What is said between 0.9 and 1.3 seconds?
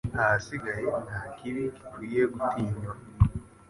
nta